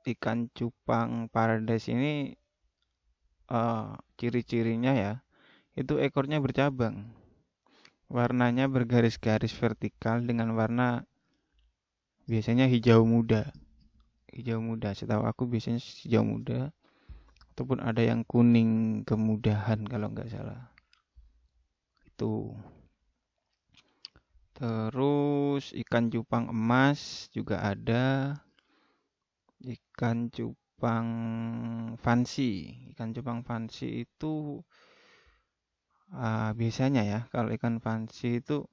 ikan 0.05 0.49
cupang 0.53 1.29
paradise 1.29 1.89
ini 1.89 2.37
uh, 3.49 3.97
ciri-cirinya 4.17 4.93
ya 4.93 5.13
itu 5.73 5.97
ekornya 5.97 6.37
bercabang. 6.37 7.09
Warnanya 8.11 8.67
bergaris-garis 8.67 9.55
vertikal 9.55 10.21
dengan 10.21 10.53
warna 10.53 11.07
biasanya 12.29 12.69
hijau 12.69 13.01
muda. 13.09 13.49
Hijau 14.29 14.61
muda 14.61 14.93
setahu 14.93 15.25
aku 15.25 15.49
biasanya 15.49 15.81
hijau 15.81 16.21
muda 16.21 16.69
ataupun 17.57 17.81
ada 17.81 18.05
yang 18.05 18.21
kuning 18.21 19.01
kemudahan 19.01 19.81
kalau 19.89 20.13
nggak 20.13 20.29
salah 20.29 20.70
itu 22.21 22.53
terus 24.53 25.73
ikan 25.73 26.13
cupang 26.13 26.53
emas 26.53 27.25
juga 27.33 27.65
ada. 27.65 28.37
Ikan 29.65 30.29
cupang 30.29 31.09
fancy. 31.97 32.77
Ikan 32.93 33.09
cupang 33.17 33.41
fancy 33.41 34.05
itu 34.05 34.61
uh, 36.13 36.53
biasanya 36.53 37.01
ya 37.01 37.19
kalau 37.33 37.49
ikan 37.57 37.81
fancy 37.81 38.37
itu 38.37 38.69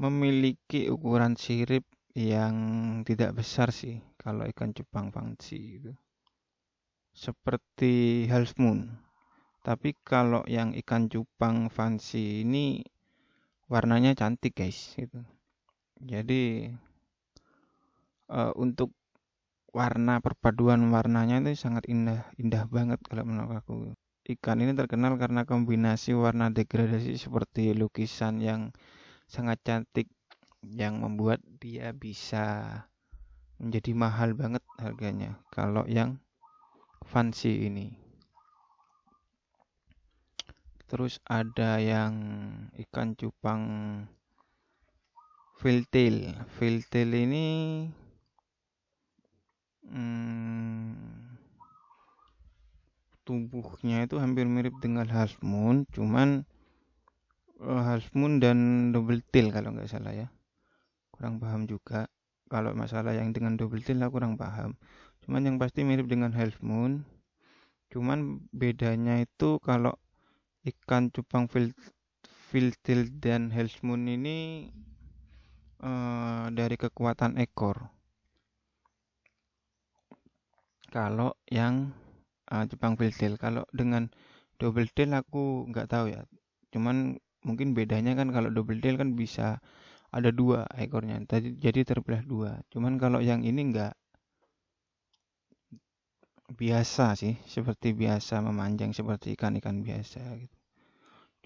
memiliki 0.00 0.88
ukuran 0.88 1.36
sirip 1.36 1.84
yang 2.16 2.56
tidak 3.04 3.36
besar 3.36 3.68
sih 3.68 4.00
kalau 4.16 4.48
ikan 4.48 4.72
cupang 4.72 5.12
fancy 5.12 5.76
itu. 5.76 5.92
Seperti 7.12 8.24
half 8.32 8.56
moon 8.56 9.05
tapi 9.66 9.98
kalau 10.06 10.46
yang 10.46 10.78
ikan 10.78 11.10
cupang 11.10 11.66
fancy 11.66 12.46
ini 12.46 12.86
warnanya 13.66 14.14
cantik 14.14 14.54
guys 14.54 14.94
itu 14.94 15.18
jadi 15.98 16.70
uh, 18.30 18.54
untuk 18.54 18.94
warna 19.76 20.24
perpaduan 20.24 20.88
warnanya 20.88 21.42
itu 21.44 21.66
sangat 21.68 21.84
indah 21.90 22.24
indah 22.40 22.64
banget 22.64 22.96
kalau 23.04 23.28
menurut 23.28 23.60
aku. 23.60 23.74
Ikan 24.26 24.58
ini 24.58 24.74
terkenal 24.74 25.14
karena 25.22 25.46
kombinasi 25.46 26.10
warna 26.18 26.50
degradasi 26.50 27.14
seperti 27.14 27.78
lukisan 27.78 28.42
yang 28.42 28.74
sangat 29.30 29.62
cantik 29.62 30.10
yang 30.66 30.98
membuat 30.98 31.38
dia 31.62 31.94
bisa 31.94 32.74
menjadi 33.62 33.94
mahal 33.94 34.34
banget 34.34 34.66
harganya 34.82 35.38
kalau 35.54 35.86
yang 35.86 36.18
fancy 37.06 37.70
ini 37.70 38.05
terus 40.86 41.18
ada 41.26 41.82
yang 41.82 42.14
ikan 42.86 43.18
cupang 43.18 43.62
filtail 45.58 46.34
filtail 46.58 47.10
ini 47.10 47.46
hmm, 49.86 51.38
tubuhnya 53.26 54.06
itu 54.06 54.16
hampir 54.22 54.46
mirip 54.46 54.78
dengan 54.78 55.10
half 55.10 55.34
moon 55.42 55.86
cuman 55.90 56.46
uh, 57.60 57.82
half 57.82 58.12
moon 58.12 58.42
dan 58.42 58.90
double 58.92 59.20
tail 59.32 59.48
kalau 59.52 59.72
nggak 59.72 59.88
salah 59.88 60.12
ya. 60.12 60.28
Kurang 61.12 61.40
paham 61.40 61.64
juga. 61.64 62.08
Kalau 62.46 62.76
masalah 62.78 63.16
yang 63.16 63.34
dengan 63.34 63.58
double 63.58 63.82
tail 63.82 63.98
aku 64.04 64.20
kurang 64.20 64.36
paham. 64.36 64.76
Cuman 65.24 65.42
yang 65.42 65.56
pasti 65.56 65.82
mirip 65.82 66.06
dengan 66.06 66.30
half 66.36 66.60
moon. 66.60 67.02
Cuman 67.90 68.44
bedanya 68.52 69.22
itu 69.22 69.58
kalau 69.62 69.96
ikan 70.66 71.14
cupang 71.14 71.46
field 72.50 72.74
tail 72.82 73.06
dan 73.22 73.54
half 73.54 73.78
moon 73.86 74.10
ini 74.10 74.68
uh, 75.82 76.50
dari 76.50 76.74
kekuatan 76.74 77.38
ekor. 77.38 77.90
Kalau 80.90 81.38
yang 81.46 81.94
uh, 82.50 82.64
cupang 82.66 82.98
field 82.98 83.14
tail 83.14 83.34
kalau 83.38 83.62
dengan 83.70 84.10
double 84.58 84.88
tail 84.90 85.14
aku 85.14 85.70
nggak 85.70 85.86
tahu 85.86 86.10
ya. 86.10 86.26
Cuman 86.74 87.20
mungkin 87.46 87.78
bedanya 87.78 88.18
kan 88.18 88.34
kalau 88.34 88.50
double 88.50 88.82
tail 88.82 88.98
kan 88.98 89.14
bisa 89.14 89.62
ada 90.10 90.30
dua 90.34 90.66
ekornya. 90.74 91.22
Jadi 91.62 91.86
terbelah 91.86 92.22
dua. 92.24 92.58
Cuman 92.72 92.98
kalau 92.98 93.22
yang 93.22 93.46
ini 93.46 93.70
enggak 93.70 93.94
biasa 96.56 97.12
sih 97.20 97.36
seperti 97.44 97.92
biasa 97.92 98.40
memanjang 98.40 98.96
seperti 98.96 99.36
ikan-ikan 99.36 99.84
biasa 99.84 100.20
gitu. 100.40 100.56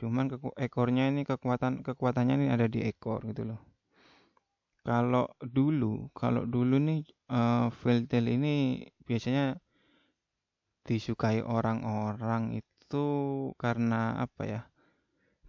Cuman 0.00 0.32
ekornya 0.56 1.12
ini 1.12 1.28
kekuatan 1.28 1.84
kekuatannya 1.84 2.34
ini 2.40 2.46
ada 2.48 2.70
di 2.70 2.80
ekor 2.86 3.20
gitu 3.28 3.44
loh. 3.50 3.60
Kalau 4.80 5.28
dulu 5.44 6.08
kalau 6.16 6.48
dulu 6.48 6.80
nih 6.80 7.04
uh, 7.28 7.68
tail 8.08 8.26
ini 8.32 8.86
biasanya 9.04 9.60
disukai 10.88 11.44
orang-orang 11.44 12.64
itu 12.64 13.06
karena 13.60 14.24
apa 14.24 14.42
ya 14.48 14.60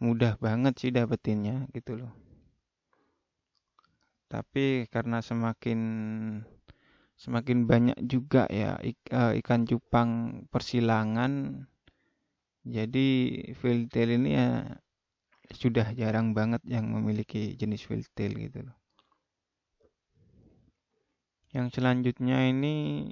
mudah 0.03 0.35
banget 0.41 0.73
sih 0.81 0.91
dapetinnya 0.91 1.71
gitu 1.71 1.95
loh. 1.95 2.11
Tapi 4.27 4.89
karena 4.91 5.23
semakin 5.23 5.79
semakin 7.21 7.69
banyak 7.69 7.97
juga 8.01 8.49
ya 8.49 8.81
eh, 8.81 9.31
ikan 9.45 9.69
cupang 9.69 10.43
persilangan. 10.49 11.65
Jadi 12.65 13.07
tail 13.89 14.09
ini 14.21 14.29
ya 14.37 14.49
sudah 15.53 15.93
jarang 15.93 16.33
banget 16.37 16.61
yang 16.65 16.89
memiliki 16.89 17.53
jenis 17.57 17.85
tail 18.17 18.33
gitu 18.37 18.65
loh. 18.65 18.77
Yang 21.53 21.77
selanjutnya 21.77 22.47
ini 22.47 23.09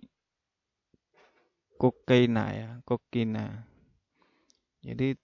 kokaina 1.79 2.45
ya 2.51 2.69
kokina 2.83 3.63
jadi 4.83 5.15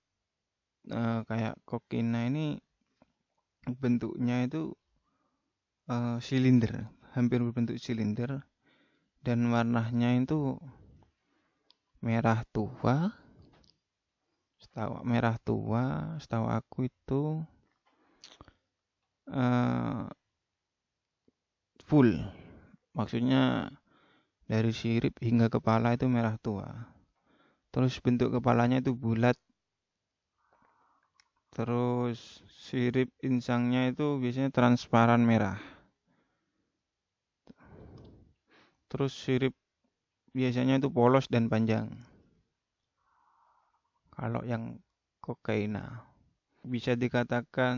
uh, 0.88 1.20
kayak 1.28 1.60
kokina 1.68 2.32
ini 2.32 2.64
bentuknya 3.76 4.48
itu 4.48 4.72
uh, 5.92 6.16
silinder 6.24 6.88
hampir 7.12 7.44
berbentuk 7.44 7.76
silinder 7.76 8.40
dan 9.26 9.50
warnanya 9.50 10.14
itu 10.22 10.62
merah 12.06 12.46
tua. 12.54 13.10
Setahu 14.62 15.02
merah 15.02 15.42
tua 15.42 16.16
setahu 16.22 16.46
aku 16.46 16.86
itu 16.86 17.22
uh, 19.34 20.06
full. 21.90 22.14
Maksudnya 22.94 23.74
dari 24.46 24.70
sirip 24.70 25.18
hingga 25.18 25.50
kepala 25.50 25.98
itu 25.98 26.06
merah 26.06 26.38
tua. 26.38 26.70
Terus 27.74 27.98
bentuk 27.98 28.30
kepalanya 28.30 28.80
itu 28.80 28.94
bulat. 28.94 29.36
Terus 31.50 32.46
sirip 32.52 33.10
insangnya 33.26 33.90
itu 33.90 34.22
biasanya 34.22 34.54
transparan 34.54 35.26
merah. 35.26 35.75
Terus 38.92 39.12
sirip 39.14 39.54
biasanya 40.36 40.80
itu 40.80 40.90
polos 40.92 41.26
dan 41.32 41.48
panjang. 41.52 41.90
Kalau 44.16 44.42
yang 44.48 44.80
kokaina 45.20 46.08
bisa 46.64 46.96
dikatakan 46.96 47.78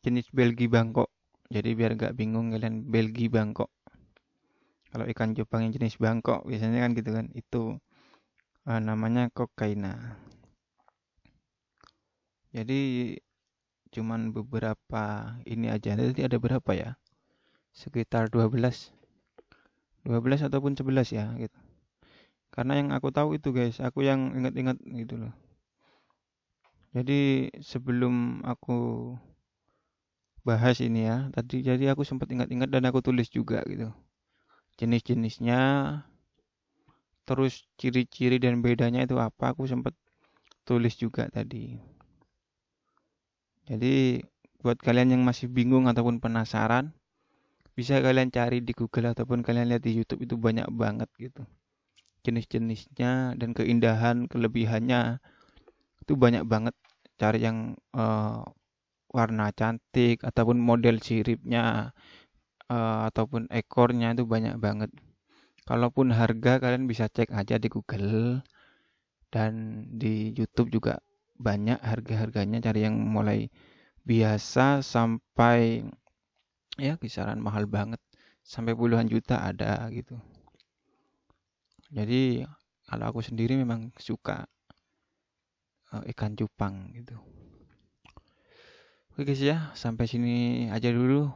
jenis 0.00 0.30
Belgi 0.32 0.66
Bangkok. 0.70 1.12
Jadi 1.52 1.76
biar 1.76 1.94
gak 1.94 2.16
bingung 2.16 2.50
kalian 2.50 2.88
Belgi 2.88 3.28
Bangkok. 3.28 3.68
Kalau 4.90 5.04
ikan 5.10 5.34
Jepang 5.34 5.66
yang 5.66 5.74
jenis 5.74 5.98
Bangkok 6.00 6.46
biasanya 6.46 6.86
kan 6.86 6.90
gitu 6.96 7.10
kan. 7.12 7.26
Itu 7.34 7.82
uh, 8.68 8.80
namanya 8.80 9.28
kokaina 9.32 10.16
jadi 12.54 12.80
cuman 13.90 14.30
beberapa 14.30 15.34
ini 15.42 15.66
aja 15.70 15.98
nanti 15.98 16.22
ada 16.22 16.38
berapa 16.38 16.70
ya 16.70 16.90
sekitar 17.74 18.30
12 18.30 18.94
12 20.04 20.44
ataupun 20.44 20.76
11 20.76 21.10
ya 21.10 21.32
gitu. 21.40 21.58
Karena 22.54 22.78
yang 22.78 22.88
aku 22.94 23.10
tahu 23.10 23.34
itu 23.34 23.50
guys 23.50 23.80
aku 23.82 24.06
yang 24.06 24.36
ingat-ingat 24.36 24.78
gitu 24.84 25.18
loh. 25.18 25.34
Jadi 26.94 27.50
sebelum 27.58 28.46
aku 28.46 29.10
bahas 30.44 30.78
ini 30.78 31.08
ya 31.08 31.32
tadi 31.34 31.64
jadi 31.64 31.96
aku 31.96 32.04
sempat 32.06 32.28
ingat-ingat 32.30 32.70
dan 32.70 32.86
aku 32.86 33.02
tulis 33.02 33.26
juga 33.32 33.64
gitu. 33.66 33.90
Jenis-jenisnya 34.78 35.60
terus 37.24 37.64
ciri-ciri 37.80 38.36
dan 38.36 38.60
bedanya 38.60 39.02
itu 39.02 39.16
apa 39.16 39.56
aku 39.56 39.64
sempat 39.64 39.96
tulis 40.68 40.94
juga 40.94 41.26
tadi. 41.32 41.80
Jadi 43.64 44.20
buat 44.60 44.76
kalian 44.80 45.16
yang 45.16 45.22
masih 45.24 45.48
bingung 45.48 45.88
ataupun 45.88 46.20
penasaran, 46.20 46.92
bisa 47.74 47.98
kalian 47.98 48.30
cari 48.30 48.62
di 48.62 48.70
Google 48.70 49.10
ataupun 49.10 49.42
kalian 49.42 49.74
lihat 49.74 49.82
di 49.82 49.98
YouTube 49.98 50.22
itu 50.22 50.38
banyak 50.38 50.70
banget 50.70 51.10
gitu. 51.18 51.42
Jenis-jenisnya 52.24 53.36
dan 53.36 53.50
keindahan, 53.52 54.30
kelebihannya 54.30 55.18
itu 56.00 56.12
banyak 56.14 56.46
banget. 56.46 56.74
Cari 57.18 57.42
yang 57.42 57.78
uh, 57.94 58.46
warna 59.10 59.50
cantik 59.54 60.22
ataupun 60.22 60.58
model 60.58 60.98
siripnya 61.02 61.94
uh, 62.70 63.00
ataupun 63.10 63.50
ekornya 63.50 64.14
itu 64.14 64.24
banyak 64.26 64.58
banget. 64.58 64.90
Kalaupun 65.64 66.14
harga 66.14 66.60
kalian 66.62 66.86
bisa 66.86 67.10
cek 67.10 67.34
aja 67.34 67.56
di 67.58 67.68
Google 67.72 68.44
dan 69.32 69.84
di 69.90 70.30
YouTube 70.36 70.70
juga 70.70 71.02
banyak 71.34 71.82
harga-harganya 71.82 72.62
cari 72.62 72.86
yang 72.86 72.94
mulai 73.00 73.50
biasa 74.06 74.84
sampai 74.84 75.82
ya 76.78 76.98
kisaran 76.98 77.38
mahal 77.38 77.66
banget. 77.70 78.00
Sampai 78.44 78.76
puluhan 78.76 79.08
juta 79.08 79.40
ada 79.40 79.88
gitu. 79.88 80.20
Jadi 81.88 82.44
kalau 82.84 83.04
aku 83.08 83.20
sendiri 83.24 83.56
memang 83.56 83.94
suka 83.96 84.44
uh, 85.94 86.04
ikan 86.12 86.36
cupang 86.36 86.92
gitu. 86.92 87.16
Oke 89.14 89.30
guys 89.30 89.40
ya. 89.40 89.72
Sampai 89.72 90.10
sini 90.10 90.68
aja 90.68 90.92
dulu. 90.92 91.30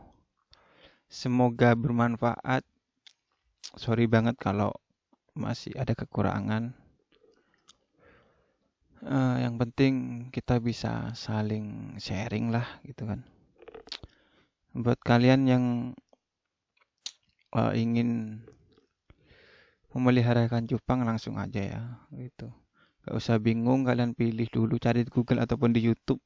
Semoga 1.09 1.73
bermanfaat. 1.73 2.67
Sorry 3.79 4.05
banget 4.05 4.37
kalau 4.37 4.75
masih 5.33 5.73
ada 5.79 5.97
kekurangan. 5.97 6.77
Uh, 8.99 9.39
yang 9.39 9.55
penting 9.57 10.27
kita 10.35 10.59
bisa 10.59 11.15
saling 11.15 11.95
sharing 12.03 12.51
lah 12.51 12.67
gitu 12.83 13.07
kan 13.07 13.23
buat 14.79 14.99
kalian 15.03 15.41
yang 15.51 15.65
uh, 17.53 17.75
ingin 17.75 18.41
memelihara 19.91 20.47
ikan 20.47 20.71
cupang 20.71 21.03
langsung 21.03 21.35
aja 21.41 21.59
ya 21.59 21.83
gitu 22.15 22.55
gak 23.03 23.15
usah 23.19 23.43
bingung 23.43 23.83
kalian 23.83 24.15
pilih 24.15 24.47
dulu 24.53 24.79
cari 24.79 25.03
di 25.03 25.11
Google 25.11 25.43
ataupun 25.43 25.75
di 25.75 25.83
YouTube 25.83 26.23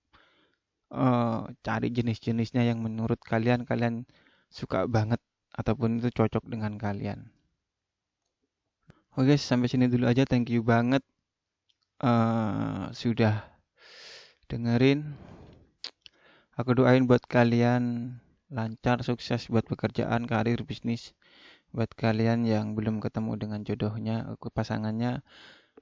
uh, 0.92 1.48
cari 1.64 1.88
jenis-jenisnya 1.88 2.68
yang 2.68 2.84
menurut 2.84 3.18
kalian 3.24 3.64
kalian 3.64 4.04
suka 4.52 4.84
banget 4.84 5.22
ataupun 5.56 6.04
itu 6.04 6.12
cocok 6.12 6.44
dengan 6.44 6.76
kalian 6.76 7.32
Oke, 9.12 9.36
sampai 9.36 9.68
sini 9.68 9.92
dulu 9.92 10.08
aja. 10.08 10.24
Thank 10.24 10.48
you 10.48 10.64
banget 10.64 11.04
uh, 12.00 12.88
sudah 12.96 13.44
dengerin. 14.48 15.04
Aku 16.56 16.72
doain 16.72 17.04
buat 17.04 17.20
kalian 17.28 18.16
lancar, 18.56 19.00
sukses 19.08 19.48
buat 19.52 19.64
pekerjaan, 19.66 20.28
karir, 20.30 20.60
bisnis. 20.68 21.16
Buat 21.74 21.90
kalian 21.96 22.44
yang 22.44 22.66
belum 22.76 23.00
ketemu 23.04 23.32
dengan 23.40 23.60
jodohnya, 23.64 24.16
aku 24.32 24.52
pasangannya, 24.52 25.24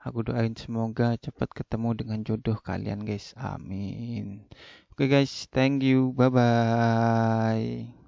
aku 0.07 0.19
doain 0.27 0.55
semoga 0.55 1.19
cepat 1.19 1.51
ketemu 1.51 1.91
dengan 1.99 2.21
jodoh 2.23 2.59
kalian 2.63 3.03
guys. 3.03 3.35
Amin. 3.37 4.47
Oke 4.95 5.07
okay 5.07 5.09
guys, 5.11 5.51
thank 5.51 5.83
you. 5.83 6.15
Bye 6.15 6.31
bye. 6.31 8.00